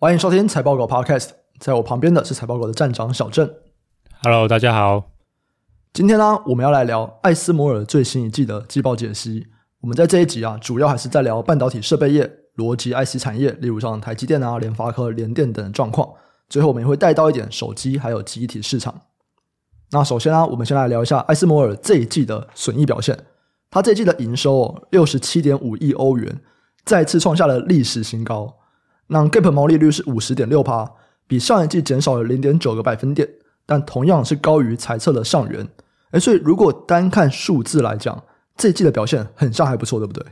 [0.00, 3.52] 欢迎收听财报狗 Podcast，在我旁边的是财报狗的站长小郑。
[4.22, 5.10] Hello，大家好。
[5.92, 9.48] 今天呢，我们要来聊艾斯摩尔最新一季的季报解析。
[9.80, 16.08] 我们在这一集啊，主要还是在聊半导体设备业、逻辑 IC 产业，例如像台积电啊、联发科、联电等的状况。
[16.48, 19.00] 最后，我们也会带到一点手机还有记忆体市场。
[19.90, 23.18] 那首先呢，我们先来聊一下艾斯摩尔这一季的损益表现。
[23.68, 26.40] 它这一季的营收六十七点五亿欧元，
[26.84, 28.54] 再次创下了历史新高。
[29.08, 30.90] 那 Gap 毛利率是五十点六趴，
[31.26, 33.28] 比上一季减少了零点九个百分点，
[33.66, 35.66] 但同样是高于财测的上缘。
[36.10, 38.22] 哎，所以如果单看数字来讲，
[38.56, 40.24] 这一季的表现很像还不错，对不对？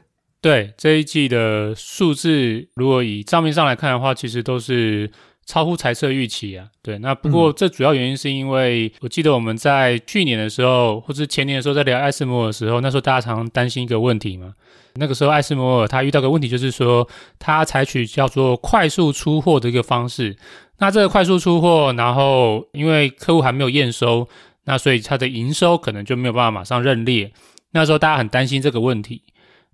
[0.46, 5.10] 对，这一季的数字，如果以账面上来看的话，其实都是。
[5.48, 14.54] 超乎财测预期啊，对，那不过这主要原因是因为，我记得我们在去年的时候，或是前年的时候，在聊艾斯摩尔的时候，那时候大家常常担心一个问题嘛。
[14.96, 17.08] 那个时候艾斯摩尔他遇到个问题，就是说
[17.38, 20.36] 他采取叫做快速出货的一个方式。
[20.78, 24.26] 那这个快速出货，然后因为客户还没有验收，
[24.64, 27.30] 那所以他的营收可能就没有办法马上认列。
[27.70, 29.22] 那时候大家很担心这个问题。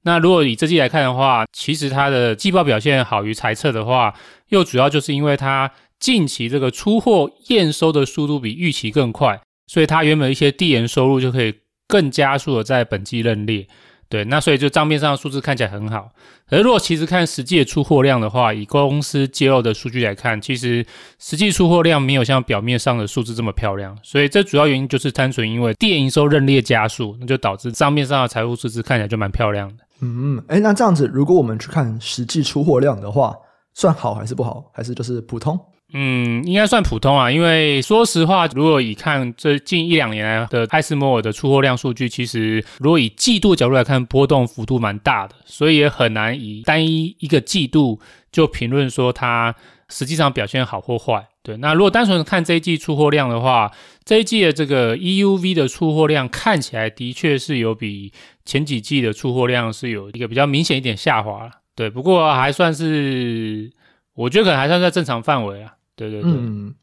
[0.05, 4.15] 那如果以这季来看的话，其实它的季报表现好于财测的话，
[4.49, 11.55] 又主要就是因为它近期这个出货验收的速度比预期更快，所以它原本一些递延收入就可以
[11.87, 13.67] 更加速的在本季认列。
[14.09, 16.11] 对，那所以就账面上的数字看起来很好。
[16.51, 20.85] 而如果其实看实际的出货量的话，以公司揭露的数据来看，其实
[21.19, 23.97] 实际出货量没有像表面上的数字这么漂亮。
[24.03, 29.82] 所以这主要原因就是单纯因为递延营收认列加速，那就导致账面上的财务数字看起来就蛮漂亮的。
[30.03, 33.35] 嗯，哎，那这样子，如果我们去看实际出货量的话，
[33.73, 35.59] 算好还是不好，还是就是普通？
[35.95, 48.01] 嗯，应该算普通啊，因为说实话，如果以看这近一两年来的艾斯摩尔的出货量数据，其实如果以季度角度来看，波动幅度蛮大的，所以也很难以单一一个季度
[48.33, 49.55] 就评论说它
[49.89, 51.29] 实际上表现好或坏。
[51.45, 53.71] 对，那如果单纯看这一季出货量的话，
[54.05, 58.13] 这一季的这个 EUV 的出货量看起来的确是有比
[58.45, 61.51] 前几季的出货量是有一个比较明显一点下滑。
[61.75, 63.71] 对，不过还算是，
[64.15, 65.73] 我觉得可能还算在正常范围啊。
[65.97, 66.75] 对对对，嗯，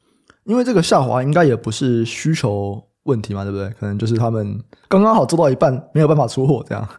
[0.45, 3.69] 因为这个下滑应该也不是需求问题嘛，对不对？
[3.79, 6.89] 可能就是他们刚刚好做到一半，没有办法出货这样。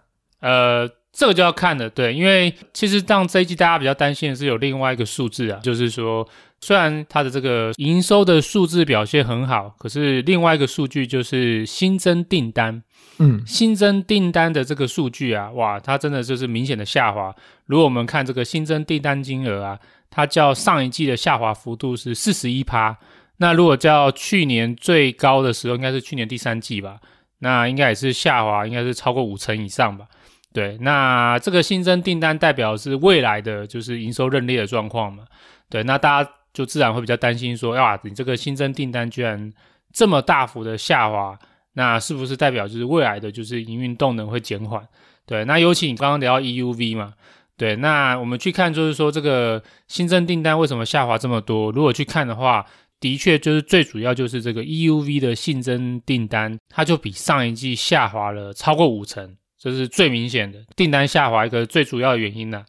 [0.41, 6.26] 呃，这个就要看了，对，因为其实让这一季大家比较担心的是有另外一个数字啊，就是说。
[6.62, 12.82] 虽然它的这个营收的数字表现很好，可是另外一个数据就是新增订单。
[13.19, 17.34] 嗯，新增订单的这个数据啊，哇，它真的就是明显的下滑。
[17.66, 19.78] 如果我们看这个新增订单金额啊，
[20.10, 22.97] 它较上一季的下滑幅度是四十一趴。
[23.38, 26.99] 那如果较去年最高的时候，应该是去年第三季吧，
[27.41, 30.06] 那应该也是下滑，应该是超过五成以上吧。
[30.53, 35.25] 对，那这个新增订单代表是未来的就是营收认列的状况嘛。
[35.70, 36.31] 对，那大家。
[36.53, 39.53] 就自然会比较担心说，哇，你这个新增订单居然
[39.93, 41.38] 这么大幅的下滑，
[41.75, 44.87] 那是不是代表就是未来的就是营运动能会减缓？
[45.27, 47.15] 对，那尤其你刚刚聊到 EUV 嘛，
[47.56, 51.71] 对，那我们去看就是说这个新增订单为什么下滑这么多？
[51.71, 52.67] 如果去看的话，
[52.99, 62.65] 的确就是最主要就是这个 EUV 的新增订单，它就比上一季下滑了超过五成，这是最明显的订单下滑一个最主要的原因呢、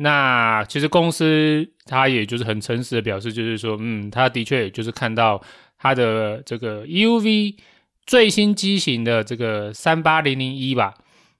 [0.00, 5.42] 那其实公司他也就是很诚实的表示，就是说，嗯，他的确就是看到
[5.76, 7.56] 他的这个 EUV
[8.06, 10.94] 最新机型的这个三八零零一吧，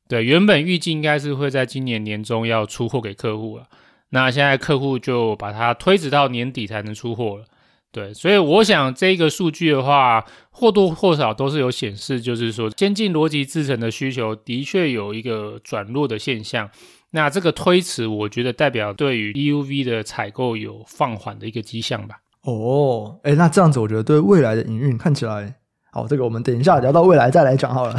[0.09, 3.69] 对，原本预计应该是会在今年年中要出货给客户了，
[4.09, 7.45] 那现在客户就把它推迟到年底才能出货了，
[7.93, 16.69] 对，所以我想这个数据的话，或多或少都是有显示，就是说先进逻辑制程的需求的确有一个转弱的现象。
[17.11, 22.17] 那这个推迟，我觉得代表对于 EUV 的采购有放缓的一个迹象吧。
[22.43, 25.55] 哦，哎，那这样子，我觉得对未来的营运看起来，
[25.91, 27.95] 好，这个我们等一下聊到未来再来讲好了。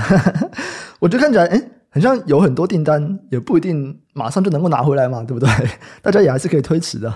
[1.00, 5.50] 我觉得看起来，哎，很像有很多订单，也不一定马上就能够拿回来嘛，对不对？
[6.04, 7.12] 大家也还是可以推迟的。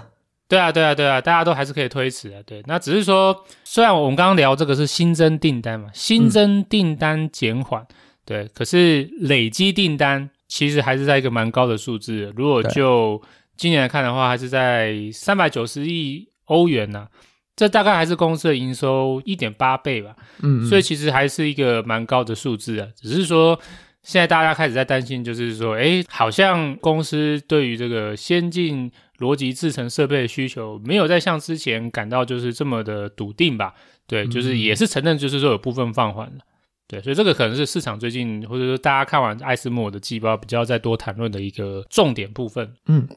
[0.48, 2.42] 对啊，对啊，对啊，大家都还是可以推迟的。
[2.44, 7.88] 对，那只是说，虽然我们刚刚聊这个是新增订单嘛，新增订单减缓，嗯、
[8.26, 10.32] 对，可是累积订单。
[10.54, 12.32] 其实还是在一个蛮高的数字。
[12.36, 13.20] 如果就
[13.58, 17.08] 今年来看的话，还是在三百九十亿欧元呢、啊，
[17.56, 20.16] 这大概还是公司的营收一点八倍吧。
[20.44, 22.88] 嗯，嗯，所以其实还是一个蛮高的数字啊。
[22.96, 23.60] 只是说
[24.04, 33.74] 现在大家开始在担心，就是说，诶，好像公司对于这个先进逻辑制成设备的需求，没有再像之前感到就是这么的笃定吧？
[34.06, 36.44] 对，就是也是承认，就是说有部分放缓了。
[36.88, 42.74] 对，所以这个可能是市场最近，或者说大家看完艾斯莫的季报比较再多谈论的一个重点部分。
[42.88, 43.08] 嗯，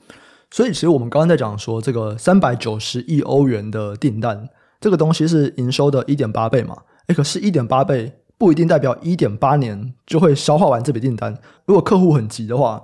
[0.50, 4.48] 所以其实我们刚刚在讲说这个三百九十亿欧元的订单，
[4.80, 6.78] 这个东西是营收的一点八倍嘛？
[7.08, 11.36] 哎，可是，一点八倍不一定代表一点八年就会消化完这笔订单。
[11.66, 12.82] 如果客户很急的话，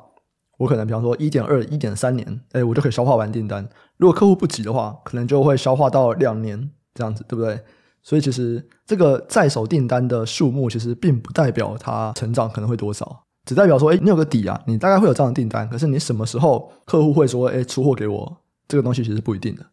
[0.58, 3.68] 我可能比方说一点二、一点三年，诶，我就可以消化完订单。
[3.96, 7.60] 如果客户不急的话，可能就会消化到两年这样子，对不对？
[8.02, 15.68] 所以其实这个在手订单的数目其实并不代表它成长可能会多少，只代表说，哎，你有个底啊，你大概会有这样的订单。
[15.68, 18.36] 可是你什么时候客户会说，哎，出货给我？
[18.68, 19.66] 这个东西其实不一定的。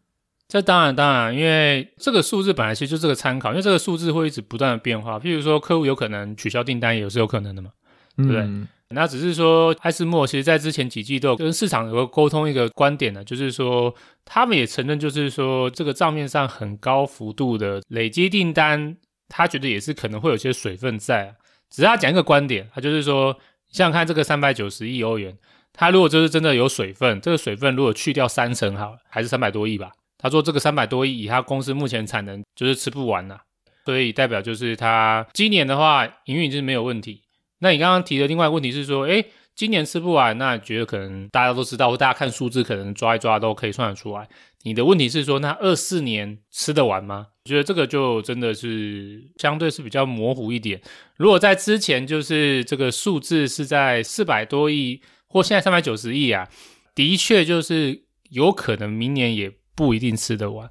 [0.46, 5.18] 这当然当然，因为这个数字本来其实就是个参考，因为这个数字会一直不断的变化。
[5.18, 7.70] 譬如说，客户有可能取消订单，也是有可能的嘛，
[8.16, 8.42] 对不对？
[8.42, 13.94] 嗯、那只是说，艾斯莫其实在之前几季都有跟市场有个沟通一个观点呢，就是说
[14.24, 18.96] 他们也承认，就是说这个账面上很高幅度的累积订单，
[19.28, 21.34] 他觉得也是可能会有些水分在、
[21.70, 23.32] 只是他讲一个观点，他就是说，
[23.68, 25.36] 想想看这个三百九十亿欧元，
[25.72, 29.92] 他如果就是真的有水分，这个水分如果去掉三成好了，还是三百多亿吧。
[30.18, 33.38] 他说：“这个三百多亿，以他公司目前产能就是吃不完呐、
[33.86, 37.22] 所以代表就是他今年的话营运就是没有问题。
[37.60, 39.24] 那你刚刚提的另外一个问题是说，诶，
[39.54, 44.28] 今年吃不完，那觉得可能大家都知道，或大家看数字可能抓一抓都可以算得出来。
[44.62, 47.28] 你的问题是说，那二四年吃得完吗？
[47.44, 50.80] 我觉得这个就真的是相对是比较模糊一点。
[51.16, 56.48] 如果在之前就是这个数字是在四百多亿，或现在三百九十亿啊，
[56.94, 60.68] 的确就是有可能明年也。”不一定吃得完，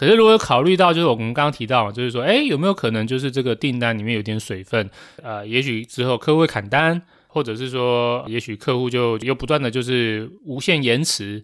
[0.00, 4.88] 可是如果考虑到，就是我们刚刚提到，就是说，哎，有没有可能就是这个订单里面有点水分？
[5.22, 11.42] 呃，也许之后客户会砍单，或者是说，也许客户就又不断的就是无限延迟，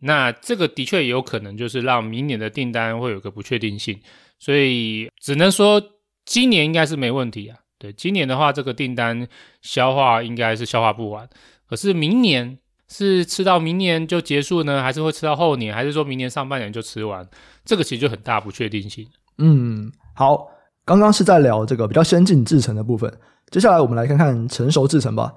[0.00, 4.00] 那这个的确也有可能就是让明年的订单会有个不确定性，
[4.38, 5.78] 所以只能说
[6.24, 7.58] 今年应该是没问题啊。
[7.78, 9.28] 对，今年的话，这个订单
[9.60, 11.28] 消化应该是消化不完，
[11.68, 12.56] 可是明年。
[12.92, 17.26] 是吃到明年就结束呢，还是会吃到后年，还是说明年上半年就吃完？
[17.64, 19.06] 这个其实就很大不确定性。
[19.38, 20.46] 嗯，好，
[20.84, 23.10] 刚刚是在聊这个比较先进制程的部分，
[23.50, 25.32] 接下来我们来看看成熟制程吧。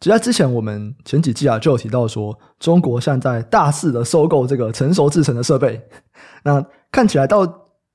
[0.00, 5.80] 其实在之前我们前几季啊就有提到说，中国现在大肆的收购这个成熟制程的设备。
[6.44, 7.44] 那看起来到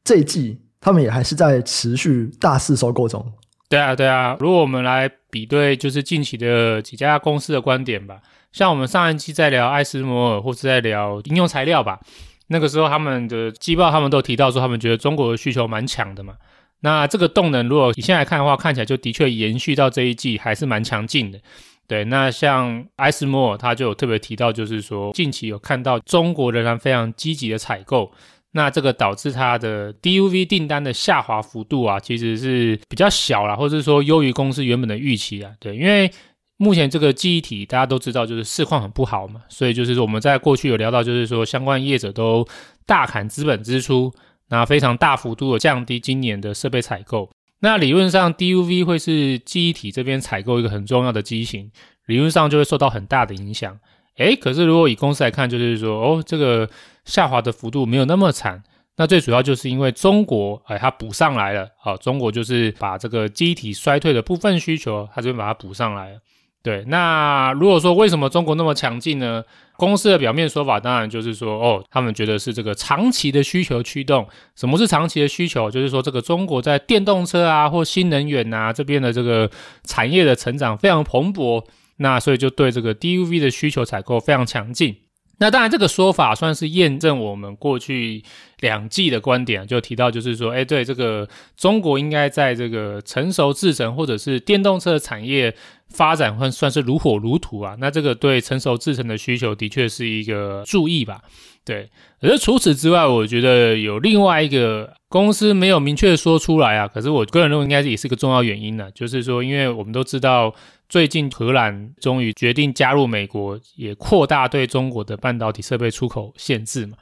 [0.03, 3.23] 这一季，他们也还是在持续大肆收购中。
[3.69, 4.35] 对啊，对啊。
[4.39, 8.19] 如果我们来比对，就是近期的几家公司的观点吧。
[8.53, 11.99] 像我们上一期在聊艾斯摩尔，或是在聊应用材料吧，
[12.47, 16.35] 那个时候他们的季报他们都提到说，他们觉得中国的需求蛮强的嘛。
[16.81, 21.39] 那这个动能，如果你现在看的话，看起来就的确延续到这一季，还是蛮强劲的。
[21.87, 28.11] 对，那像艾斯摩尔，他就特别提到，就是说近期有看到中国仍然非常积极的采购，
[28.51, 35.51] 那这个导致它的 DUV 订单的下滑幅度啊，其实是比较小啦，或者是说优于公司原本的预期啊。
[35.59, 36.11] 对，因为
[36.57, 42.47] 目前这个记忆体大家都知道，就是市况很不好嘛，所以就是说我们在过去有聊到，就是说相关业者都
[42.85, 44.13] 大砍资本支出，
[44.49, 47.29] 那非常大幅度的降低今年的设备采购。
[47.59, 51.71] 那理论上 DUV 会是记忆体这边采购一个很重要的机型，
[52.05, 53.79] 理论上就会受到很大的影响。
[54.17, 56.69] 诶，可是如果以公司来看，就是说哦，这个
[57.03, 58.61] 下滑的幅度没有那么惨。
[58.95, 61.67] 那最主要就是因为中国，哎，它补上来了。
[61.79, 66.19] 好，中国就是把这个记忆体衰退的部分需求，它这边把它补上来了。
[66.63, 69.43] 对，那如果说为什么中国那么强劲呢？
[69.75, 74.25] 公司的表面说法当然就是说，哦，他们觉得是这个长期的需求驱动。
[74.55, 75.69] 什么是长期的需求？
[75.69, 79.49] 就是说这个中国在电动车啊或新能源啊这边的这个
[79.83, 81.65] 产业的成长非常蓬勃，
[81.97, 84.95] 那所以就对这个 DUV 的需求采购非常强劲。
[85.39, 88.23] 那当然，这个说法算是验证我们过去
[88.59, 95.53] 两季的观点，就提到就是说，哎，对这个中国应该在这个成熟制程或者是电动车产业
[95.89, 97.75] 发展，算算是如火如荼啊。
[97.79, 101.21] 那这个对成熟制程的需求的确是一个注意吧。
[101.65, 101.89] 对，
[102.19, 106.87] 可是除此之外，我觉得有另外一个公司没有明确说出来啊。
[106.87, 110.53] 可是我个人认为应该也是个重要原因呢，就是说，因为我们都知道。
[110.89, 116.95] 最近荷兰终于决定加入美国，也扩大对中国的半导体设备出口限制嘛？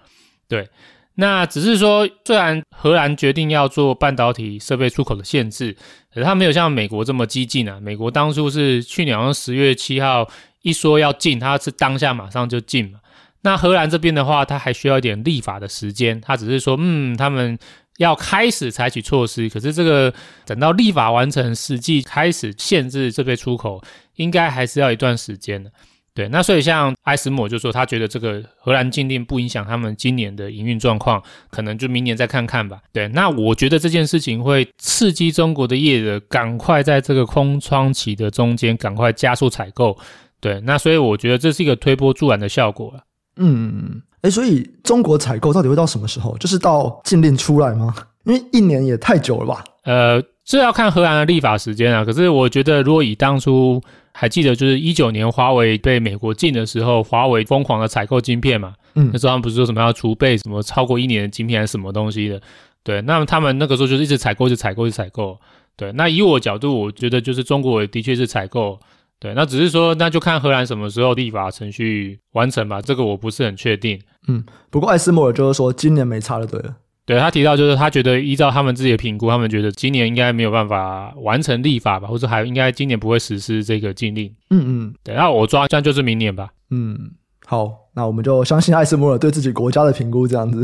[0.47, 0.69] 对，
[1.15, 5.75] 那只是说，虽然荷兰决定要做半导体设备出口的限制，
[6.13, 7.81] 可是它没有像美国这么激进啊。
[7.81, 10.25] 美国当初是去年好像十月七号
[10.61, 13.00] 一说要进，它是当下马上就进嘛。
[13.41, 17.57] 那荷兰这边的话，它还需要一点立法的时间，它只是说，嗯，他们。
[17.97, 20.11] 要开始采取措施，可是这个
[20.43, 23.79] 等到立法完成，实际开始限制这边出口，
[24.15, 25.69] 应该还是要一段时间的。
[26.15, 31.21] 对，那所以像埃斯摩就说，他觉得这个荷兰禁令不影响他们今年的营运状况，
[31.51, 32.81] 可能就明年再看看吧。
[32.91, 39.95] 对，那我觉得这件事情会刺激中国的业者赶快在这个空窗期的中间赶快加速采购。
[40.39, 43.03] 对，那所以我觉得这是一个推波助澜的效果了。
[43.37, 46.37] 嗯，哎，所以中国采购到底会到什么时候？
[46.37, 47.95] 就是到禁令出来吗？
[48.25, 49.63] 因为一年也太久了吧？
[49.83, 52.05] 呃，这要看荷兰的立法时间啊。
[52.05, 58.73] 可是我觉得，如果以当初还记得，就是一九年华为被美国禁的时候，华为疯狂的采购晶片嘛。
[58.93, 62.39] 嗯，那时候他们不是说什么要储备什么超过一年的晶片还是什么东西的？
[62.83, 65.39] 对，那么他们那个时候就是一直采购，一直采购，一直采购。
[65.75, 68.79] 对，那以我角度，我觉得就是中国的确是采购。
[69.21, 72.81] 对，那只是说，那就看荷兰什么时候立法程序完成吧。
[72.81, 74.01] 这个我不是很确定。
[74.27, 76.75] 嗯，不过艾斯摩尔就是说今年没差就，对了。
[77.05, 84.33] 对，他提到，就是他觉得依照他们自己的评估，他们觉得今年应该没有办法完成立法吧，或者还应该今年不会实施这个禁令。
[84.49, 86.49] 嗯嗯，对，那我抓这样就是明年吧。
[86.71, 86.97] 嗯，
[87.45, 90.63] 好，那我们就相信艾斯摩尔对自己国家的评估这样子。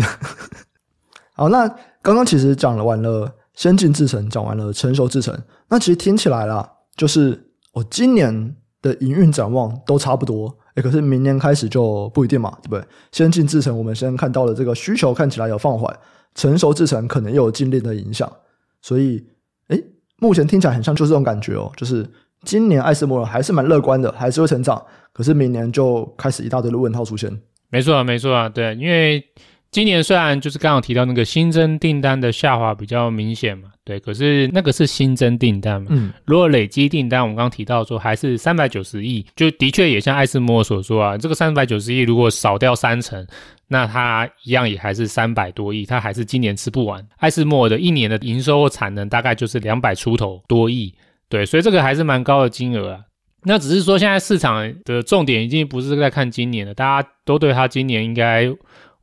[1.36, 1.68] 好，那
[2.02, 7.47] 刚刚其实讲了完了先进制程，讲完了成熟制程，那其实听起来啦，就是
[7.78, 10.58] 我今年的营运展望都差不多。
[10.76, 12.84] 可是明年开始就不一定嘛，对不对？
[13.12, 15.92] 先进制程我们先看到了这个需求看起来有放缓。
[16.36, 18.32] 成熟制程可能又有禁令的影响，
[18.80, 19.26] 所以，
[19.70, 19.84] 诶，
[20.20, 22.08] 目前听起来很像就是这种感觉哦，就是
[22.44, 24.80] 今年艾斯摩尔还是蛮乐观的，还是会成长，
[25.14, 27.42] 可是明年就开始一大堆的问号出现。
[27.72, 29.24] 没错啊，没错啊，对，因为。
[29.70, 43.28] 今年虽然就是刚刚提到那个新增订单的下滑比较明显嘛，对，可是那个是新增订单嘛，嗯，如果累积订单，我们刚刚提到说还是三百九十亿，就的确也像艾斯摩尔所说啊，这个三百九十亿如果少掉三成，
[43.68, 47.06] 那它一样也还是三百多亿，它还是今年吃不完。
[47.18, 50.94] 艾斯摩尔的一年的营收或产能大概就是两百出头多亿，
[51.28, 53.02] 对，所以这个还是蛮高的金额啊。
[53.44, 58.50] 那只是说现在市场的重点已经不是在看今年了，大家都对它今年应该。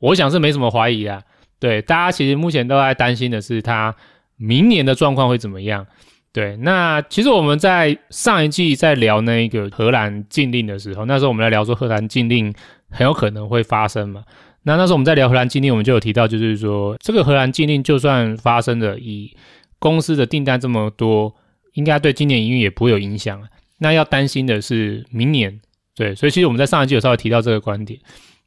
[0.05, 1.23] 我想是没什么怀疑啊，
[1.59, 3.95] 对，大家其实目前都在担心的是它
[4.37, 5.87] 明年的状况会怎么样。
[6.31, 12.53] 对，那其实我们在上一季在聊那个荷兰禁令的时候，那时候我们在聊说荷兰禁令
[12.91, 14.25] 很有可能会发生嘛。
[14.65, 19.35] 那那时候我们在聊荷兰禁令，我们就有提到，就是说这个荷兰禁令就算发生了，以
[19.79, 21.35] 公司的订单这么多，
[21.75, 23.41] 应该对今年营运也不会有影响。
[23.79, 25.61] 那要担心的是明年，
[25.95, 27.99] 对，所以其实我们在上一季有稍微提到这个观点。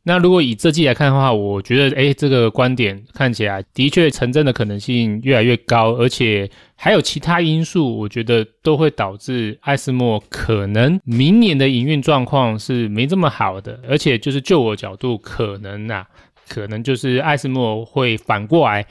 [0.08, 16.08] 那如果以这季来看的话，我觉得，诶，这个观点看起来的确成真的可能性越来越高，而且还有其他因素，我觉得都会导致艾斯莫可能明年的营运状况是没这么好的，而且就是就我角度，可能啊，
[16.48, 18.86] 可能就是艾斯莫会反过来。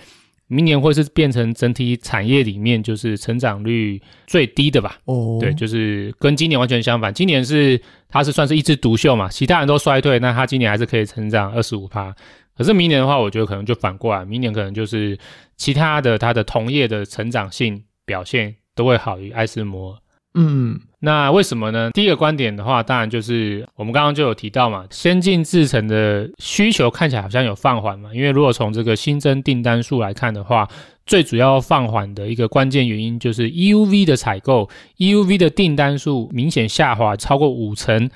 [0.49, 4.99] 明年会是变成整体产业里面就是成长率最低的吧？
[5.07, 5.41] 哦，oh.
[5.41, 7.13] 对，就是跟今年完全相反。
[7.13, 12.15] 今年是它是算是一枝独秀嘛，其他人都衰退，那它今年还是可以成长二十五趴。
[12.57, 15.19] 可是明年的话，我觉得可能就反过来，明年可能就是
[15.57, 19.99] 其他的它的同业的成长性表现都会好于艾斯摩。
[20.39, 21.91] 嗯，那为什么呢？
[21.93, 28.11] 第一个观点的话，当然就是我们刚刚就有提到嘛，先进制程的需求看起来好像有放缓嘛。
[28.15, 30.69] 因为如果从这个新增订单数来看的话，
[31.07, 38.11] 最主要放缓的一个关键原因就是 EUV 的采购，EUV 的订单数明显下滑超过五成。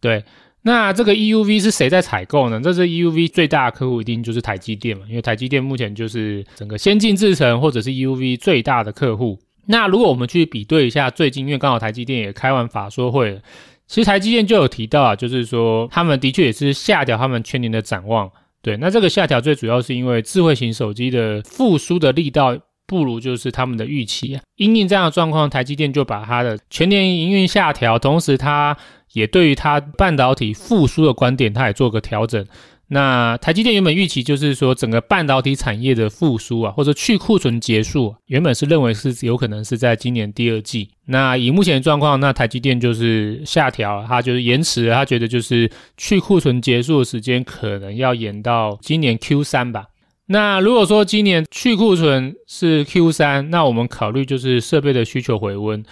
[0.00, 0.24] 对，
[0.62, 2.60] 那这个 EUV 是谁在采购呢？
[2.60, 9.38] 这是 EUV 最大的客户一定就是台积电嘛，因为台积电目前就是整个先进制程或者是 EUV 最大的客户。
[9.70, 13.40] 那如果我们去比对一下最近，因为刚好台积电也开完法说会了，
[13.86, 18.30] 其实台积电就有提到啊，就是说他们的确也是下调他们全年的展望。
[18.62, 24.42] 对，那这个下调最主要是因为智慧型手机的复苏的力道不如就是他们的预期啊。
[24.56, 28.76] 因应这样的状况，台积电就把它的全年营运下调，同时它
[29.12, 32.44] 也对于它半导体复苏的观点，它也做个调整。
[32.92, 40.90] 那台积电原本预期就是说，整个半导体产业的复苏啊，或者去库存结束，原本是认为是有可能是在今年第二季。
[41.06, 49.86] 那以目前的状况，那台积电就是下调，它就是延迟了，它觉得就是去库存结束的时间可能要延到今年 Q 三吧。
[50.26, 55.84] 那如果说今年去库存是 Q 三，那我们考虑就是设备的需求回温，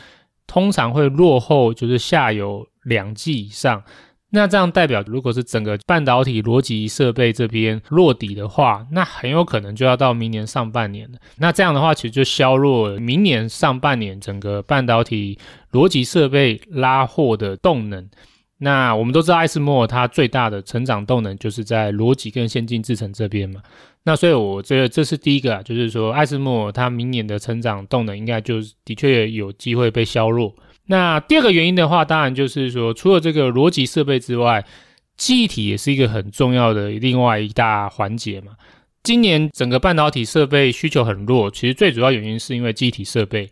[0.48, 3.84] 通常会落后就是下游两季以上。
[4.30, 11.18] 那这样代表，如果是整个半导体逻辑设备这边落底的话，那很有可能就要到明年上半年了。
[11.38, 15.38] 那这样的话，其实就削弱明年上半年整个半导体
[15.72, 18.06] 逻辑设备拉货的动能。
[18.58, 23.62] 那我们都知道，艾斯莫它最大的成长动能就是在逻辑跟先进制程这边嘛。
[24.02, 30.54] 那所以，我这这是第一个啊，就是说艾斯莫它明年的成长动能应该就的确有机会被削弱。
[30.90, 34.64] 那第二个原因的话，当然就是说，除了这个逻辑设备之外，
[35.16, 38.52] 记忆体也是一个很重要的另外一大环节嘛。
[39.02, 43.48] 今年整个半导体设备需求很弱，其实最主要原因是因为记忆体设备。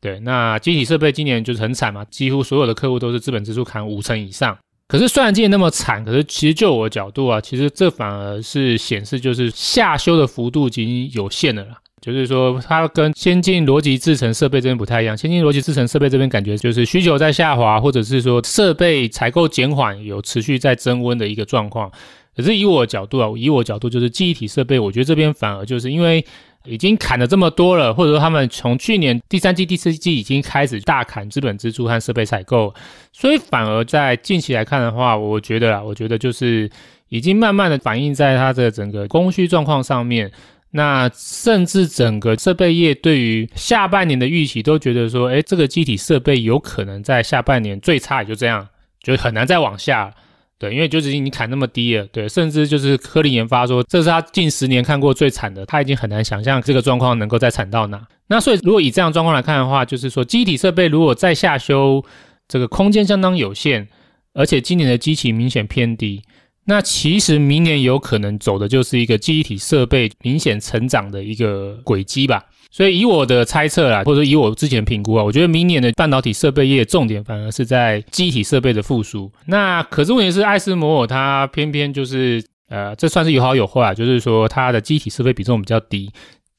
[0.00, 4.56] 对，那记忆体设备今年就是很惨嘛，几乎所有的客户都是资本支出砍五成以上。
[4.88, 11.76] 可是虽然今年那么惨，可是其实就我的角度啊，其实这反而是显示就是下修的幅度已经有限了啦。
[12.00, 15.14] 就是说，它跟先进逻辑制成设备这边不太一样。
[15.14, 21.92] 先进逻辑制成设备这边感觉就是需求在下滑，或者是说设备采购减缓，有持续在增温的一个状况。
[22.34, 26.24] 可是以我的角度啊，以我角度就是记忆体设备，我觉得这边反而就是因为
[26.64, 32.72] 已经砍了这么多了，或者说他们从去年第三季、第四季已经开始大砍资本支出和设备采购，
[33.12, 36.70] 所以反而在近期来看的话，我觉得啊，我觉得就是
[37.10, 40.32] 已经慢慢的反映在它的整个供需状况上面。
[40.72, 48.68] 那甚至整个设备业对于下半年的预期都觉得说，哎，这个机体设备有可能在下半年最差也就这样，
[49.02, 50.14] 就很难再往下，
[50.58, 58.00] 对，因为就是已经砍那么低了，对，甚至就是科林研发说，这是他近十年看过最惨的，他已经很难想象这个状况能够再惨到哪。
[58.28, 62.04] 那所以如果以这样状况来看的话，就是说机体设备如果再下修，
[62.46, 63.88] 这个空间相当有限，
[64.34, 66.22] 而且今年的基期明显偏低。
[66.70, 79.32] 那其实明年有可能走的就是一个记忆体设备明显成长的一个轨迹吧，所以以我的猜测啦，或者以我之前评估啊，我觉得明年的半导体设备业重点反而是在记忆体设备的复苏。
[79.46, 86.08] 那可是问题是艾斯摩尔它偏偏就是呃，这算是有好有坏，就是说它的机体设备比重比较低，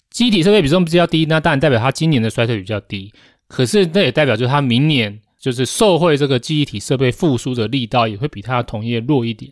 [0.09, 3.13] 机体设备比重比较低，那当然代表它今年的衰退比较低，
[3.47, 9.49] 可是那也代表就是它明年就是受惠这个记忆体设备复苏的力道也会比它的同业弱一点。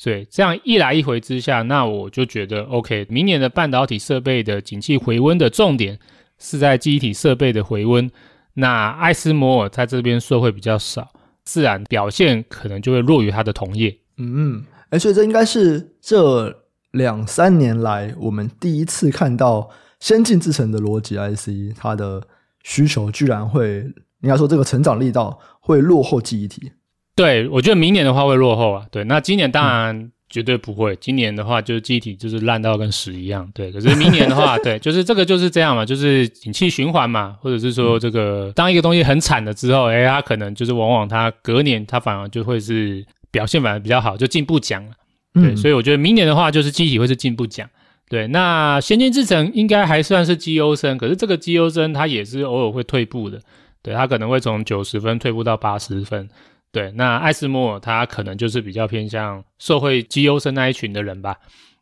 [0.00, 5.98] 所以这样一来一回之下，那我就觉得 OK，明年的半导体设备的景气回温的重点
[6.38, 8.10] 是在记忆体设备的回温。
[8.54, 11.06] 那艾斯摩尔在这边受惠比较少，
[11.44, 13.94] 自然表现可能就会弱于它的同业。
[14.16, 22.26] 嗯，哎，所以这应该是这两三年来我们第一次看到先进制程的逻辑 IC，它的
[22.62, 23.80] 需求居然会，
[24.22, 26.72] 应该说这个成长力道会落后记忆体。
[27.14, 28.86] 对，我觉得明年的话会落后啊。
[28.90, 30.94] 对，那今年当然绝对不会。
[30.94, 33.50] 嗯、今年的话，就是机体就是烂到跟屎一样。
[33.52, 44.92] 对，可是明年的话，对，就是这个就是这样嘛，就是景气循环嘛，或者是说这个、嗯、当一个东西很惨了之后，哎，它可能就是往往它隔年它反而就会是表现反而比较好，就进步奖了。
[45.34, 47.68] 对、嗯，所以我觉得明年的话就是记忆体会是进步奖。
[48.08, 53.40] 对，那先进制程应该还算是绩优生，可是这个绩优生它也是偶尔会退步的。
[53.82, 56.28] 对，它可能会从九十分退步到八十分。
[56.72, 61.36] 对，那艾斯摩尔他可能就是比较偏向社会绩优生那一群的人吧，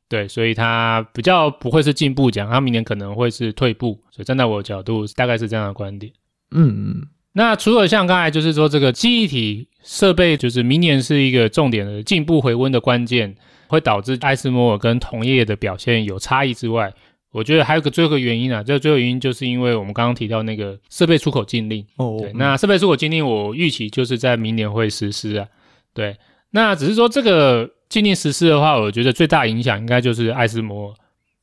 [0.08, 6.10] 对，所以他比较不会是进步奖，他明年可能会是退步，所以站在我的角度大概是这样的观点。
[6.52, 16.94] 嗯嗯，那除了像刚才就是说这个记忆体设备就是明年是一个重点的进步回温的关键，会导致艾斯摩尔跟同业的表现有差异之外。
[17.30, 21.84] 我觉得还有个最后一个原因啊，这个最后原因就是因为我们刚刚提到那个设备出口禁令。
[21.96, 25.46] 哦，对，那设备出口禁令，我预期就是在明年会实施啊。
[25.92, 26.16] 对，
[26.50, 30.94] 那只是说这个禁令实施的话，我觉得最大影响应该就是艾斯摩尔。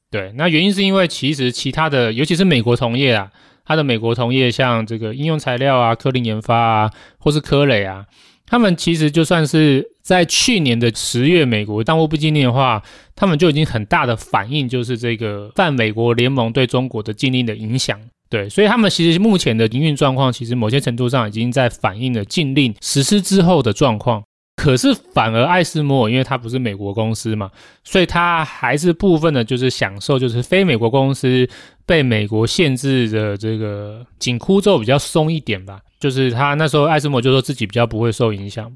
[0.09, 3.29] 对，那原因是因为其实其他的，尤其是美国同业啊，
[3.65, 8.05] 它的美国同业像这个应用材料啊、科林研发啊，或是科磊啊。
[8.47, 12.83] 他们其实就算是在去年的十月，美国当务不禁令的话，
[13.15, 17.99] 他们就已经很大的反应，就是这个泛美国联盟对中国的禁令的影响。
[18.29, 24.23] 对，所以他们其实目前的营运状况，其实某些程度上已经在反映了禁令实施之后的状况。
[24.55, 27.51] 可是反而艾斯摩，因为它不是美国公司嘛，
[27.83, 31.47] 所以它还是部分的，就是享受就是非美国公司
[31.85, 35.81] 被美国限制的这个紧箍咒比较松一点吧。
[35.99, 38.71] 就是他那时候艾斯摩就说自己比较不会受影响。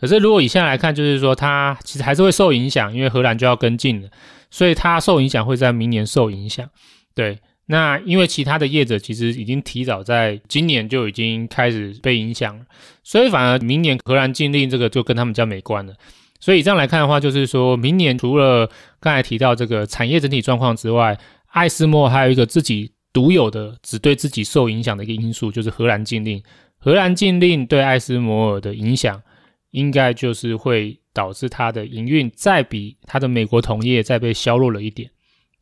[0.00, 4.08] 可是如果以现在来看，就是说它其实还是会受影响，因为荷兰就要跟进了，
[4.50, 6.68] 所以它受影响会在明年受影响。
[7.14, 7.38] 对。
[7.66, 12.64] 那因为其他的业者其实已经提早在今年就已经开始被影响了，
[13.02, 15.94] 所以反而明年荷兰禁令这个就跟他们比较没关了。
[16.40, 21.16] 所以这样来看的话，就是说明年除了刚才提到这个产业整体状况之外，
[21.50, 26.42] 艾斯摩还有一个自己独有的只对自己受影响的一个因素，就是荷兰禁令。
[26.78, 29.22] 荷兰禁令对艾斯摩尔的影响，
[29.70, 35.08] 应该就是会导致它的营运再比它的美国同业再被削弱了一点。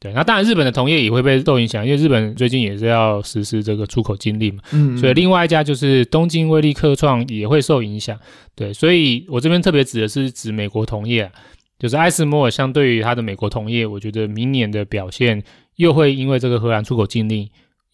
[0.01, 4.63] 对，那当然日本的同业也会被受影响，因为日本最近也是要实施这个出口禁令嘛。
[4.73, 8.19] 嗯，嗯，所以另外一家就是东京威力科创也会受影响。
[8.55, 11.33] 对，所以我这边特别指的是指美国同业啊，
[11.79, 15.45] 就是艾斯摩尔相对于它的美国同业，我觉得明年的表现
[15.77, 17.47] 又会因为这个荷兰出口禁令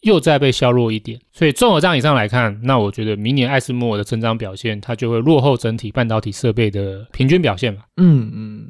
[0.03, 1.19] 又再被削弱一点。
[1.33, 7.81] 所以综合这样以上来看，那我觉得明年艾斯摩尔的增长表现，它就会落后整体半导体设备的平均表现嘛。
[7.97, 8.67] 嗯嗯，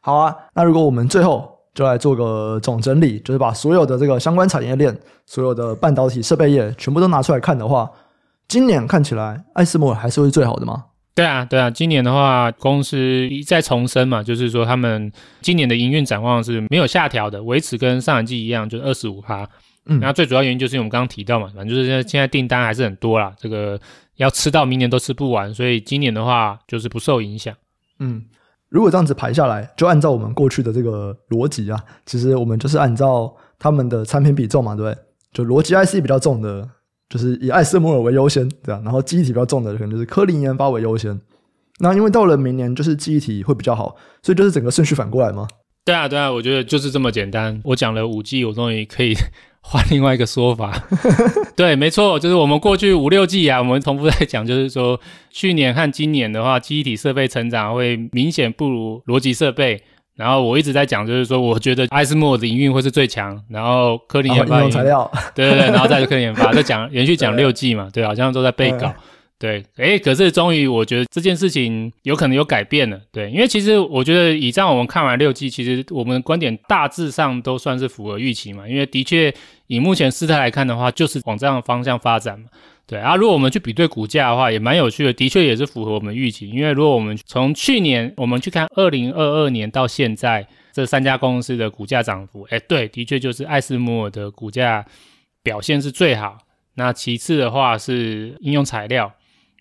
[0.00, 1.55] 好啊，那如果我们最后。
[1.76, 7.88] 就来做个总整理，就是把所有的这个相关产业链、所有的半导体设备业全部都拿出来看的话，
[8.48, 10.86] 今年看起来艾斯摩尔还是会最好的吗？
[11.14, 15.12] 对啊，对啊，今年的话，公司一再重申嘛，就是说他们
[15.42, 19.46] 今年的营运展望是没有下调的，维持跟上一季一样，就是二十五趴。
[19.86, 23.78] 嗯，那最主要原因就是因为我们刚刚提到嘛，反正就是现在订单还是很多啦，这个
[24.16, 27.54] 要吃到明年都吃不完，所以今年的话就是不受影响。
[27.98, 28.22] 嗯，
[28.68, 35.02] 如果这样子排下来，就按照我们过去的这个逻辑啊，其实我们就是按照他们的产品比重嘛，对不对？
[35.32, 36.68] 就逻辑 IC 比较重的，
[37.08, 41.20] 就是以艾斯摩尔为优先，这样，然后记忆体比较重的，可能就是科林研发为优先。
[41.78, 45.46] 那因为到了明年，就是记忆体会比较好，所以就是整个顺序反过来吗？
[45.84, 47.60] 对啊，对啊，我觉得就是这么简单。
[47.64, 49.14] 我讲了五 G，我终于可以
[49.68, 50.72] 换另外一个说法。
[51.56, 54.98] 对，没错，就是我们过去五六季啊，我们重复在讲，就是说
[55.30, 59.82] 去年和今年的话，记忆体设备成长会明显不如逻辑设备。
[60.14, 64.62] 然后我一直在讲，就是说我觉得艾斯摩尔的营运会是最强，然后科林研发
[65.34, 68.94] 对对对，然后再是科林研发，再讲连续讲六季嘛，对，好像都在背稿。
[69.38, 72.98] 对，诶，可是终于，我觉得这件事情有可能有改变了。
[73.12, 78.66] 对，因为其实我觉得，以这样我们看完六季，其实我们的观点大致上都算是符合预期嘛。
[78.66, 79.30] 因为的确，
[79.66, 82.46] 以目前事态来看的话，就是往这样的方向发展嘛。
[82.86, 86.48] 对啊，如果我们去比对股价的话，也蛮有趣的，的确也是符合我们预期。
[86.48, 94.86] 因为如果我们从去年我们去看二零二二年到现在这三家公司的股价涨幅，诶，对，的确就是艾斯摩尔的股价
[95.42, 96.38] 表现是最好。
[96.76, 99.12] 那其次的话是应用材料。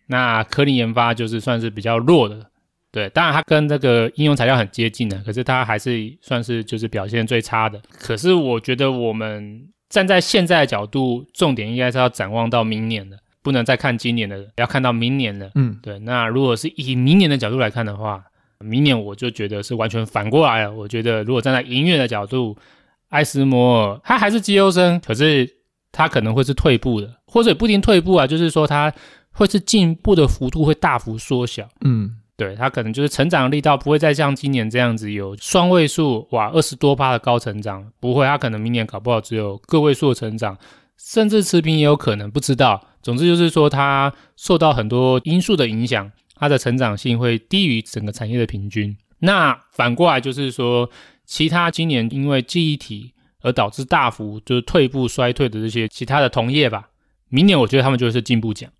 [0.08, 2.46] 那科林研发就是算是比较弱的，
[2.92, 7.82] 对，当然它跟这个应用材料很接近的，可是它还是算是就是表现最差的。
[8.00, 15.52] 可是我觉得我们站在现在的角度，重点应该是要展望到明年的，不能再看今年的，要看到明年的。
[15.56, 15.98] 嗯，对。
[16.00, 18.24] 那如果是以明年的角度来看的话，
[18.60, 20.72] 明年我就觉得是完全反过来了。
[20.72, 22.56] 我觉得如果站在音乐的角度，
[23.10, 25.50] 艾斯摩尔他还是绩优生，可是
[25.92, 28.94] 他可能会是退步的，或者也不一定退步啊，就是说它。
[29.36, 40.58] 会是进步的幅度会大幅缩小，嗯，对，它可能就是成长力道不会再像今年这样子有双位数哇二十多趴的高成长，不会，它可能明年搞不好只有个位数的成长，
[40.98, 42.82] 甚至持平也有可能，不知道。
[43.04, 48.98] 总之就是说它受到很多因素的影响，它的成长性会低于整个产业的平均。
[49.20, 50.90] 那反过来就是说，
[51.26, 56.90] 其他今年因为记忆体而导致大幅就是退步衰退的这些其他的同业吧，
[57.30, 58.72] 明年我觉得他们就是进步奖。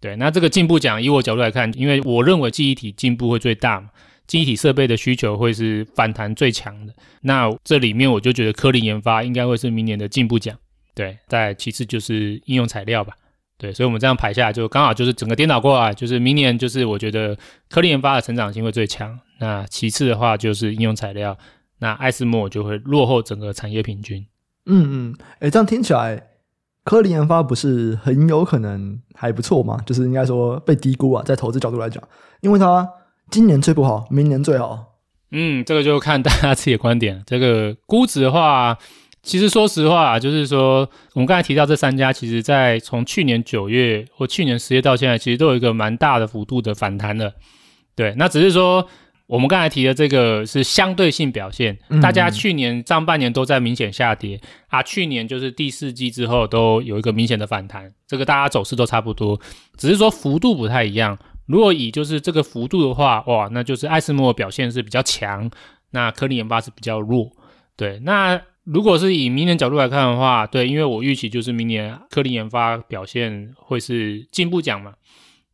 [0.00, 3.90] 对，那这个进步奖，以我角度来看，因为我认为记忆体进步会最大嘛，
[4.26, 6.94] 记忆体设备的需求会是反弹最强的。
[7.20, 10.56] 那这里面我就觉得科林研发应该会是明年的进步奖。
[10.94, 13.12] 对，再其次就是应用材料吧。
[13.58, 17.36] 对，所以我们这样排下来，就刚好就是整个颠倒过来，就是明年就是我觉得
[17.68, 19.20] 科林研发的成长性会最强。
[19.38, 21.36] 那其次的话就是应用材料，
[21.80, 24.26] 那艾斯莫就会落后整个产业平均。
[24.64, 26.29] 嗯嗯，诶，这样听起来。
[26.84, 29.78] 科林研发不是很有可能还不错吗？
[29.84, 32.02] 就是应该说被低估啊，在投资角度来讲，
[32.40, 32.88] 因为它
[33.30, 34.84] 今年最不好，明年最好。
[35.30, 37.22] 嗯，这个就看大家自己的观点。
[37.26, 38.76] 这个估值的话，
[39.22, 47.34] 其实说实话，就是说我们刚才提到这三家，其实在从去年九月或去年十月到现在，其实都有一个蛮大的幅度的反弹的。
[47.94, 48.86] 对，那只是说。
[49.30, 59.40] 我们刚才提的这个是相对性表现，大家去年上半年都在明显下跌啊，去年就是第四季之后都有一个明显的反弹，这个大家走势都差不多，
[59.78, 61.16] 只是说幅度不太一样。
[61.46, 65.48] 如果以就是这个幅度的话，哇，那就是艾斯摩尔表现是比较强，
[65.92, 67.30] 那科林研发是比较弱。
[67.76, 74.94] 对，那如果是以明年角度来看的话，对，因为我预期就是明年科林研发表现会是进步奖嘛，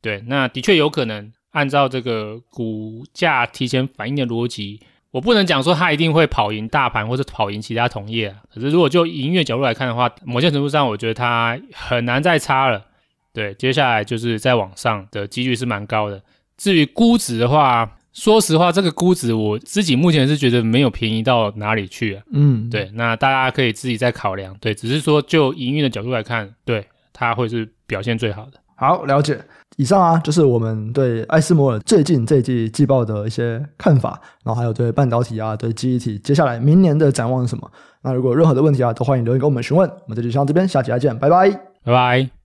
[0.00, 1.30] 对，那的确有可能。
[1.56, 4.78] 按照这个股价提前反应的逻辑，
[5.10, 8.36] 我不能讲说它一定会跑赢大盘或者跑赢其他同业啊。
[8.52, 12.84] 可是如果就营运角度来看的话，某些程度上，我觉得它很难再差了。
[13.32, 16.22] 对，接下来就是再往上的几率是蛮高的。
[16.58, 22.22] 至于估值的话，说实话，这个估值我自己目前是觉得没有便宜到哪里去啊。
[22.32, 24.54] 嗯，对，那大家可以自己再考量。
[24.60, 28.60] 对，只是说就营运的角度来看，对，它会是表现最好的。
[28.74, 29.40] 好，了解。
[29.76, 37.70] 以上啊，就是我们对艾斯摩尔最近这一季季报的一些看法，然后还有对半导体啊、对记忆体接下来明年的展望是什么。
[38.02, 39.88] 那如果有任何的问题啊，都欢迎留言给我们询问。
[39.88, 41.50] 我们这期就到这边，下期再见，拜拜，
[41.84, 42.30] 拜拜。